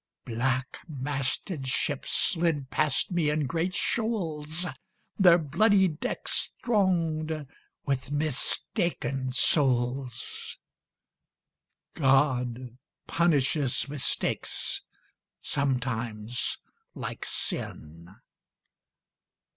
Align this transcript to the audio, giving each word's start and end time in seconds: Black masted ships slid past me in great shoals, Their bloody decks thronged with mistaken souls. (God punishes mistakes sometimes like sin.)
Black 0.25 0.79
masted 0.87 1.67
ships 1.67 2.11
slid 2.11 2.71
past 2.71 3.11
me 3.11 3.29
in 3.29 3.45
great 3.45 3.75
shoals, 3.75 4.65
Their 5.19 5.37
bloody 5.37 5.87
decks 5.87 6.55
thronged 6.65 7.45
with 7.85 8.09
mistaken 8.09 9.31
souls. 9.31 10.57
(God 11.93 12.79
punishes 13.05 13.87
mistakes 13.87 14.81
sometimes 15.39 16.57
like 16.95 17.23
sin.) 17.23 18.09